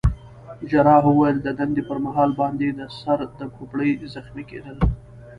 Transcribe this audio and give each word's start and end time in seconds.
جراح 0.69 1.03
وویل: 1.07 1.37
د 1.41 1.47
دندې 1.59 1.81
پر 1.89 1.97
مهال 2.05 2.31
باندي 2.39 2.69
د 2.73 2.81
سر 2.99 3.19
د 3.39 3.41
کوپړۍ 3.55 3.91
زخمي 4.13 4.43
کېدل. 4.49 4.77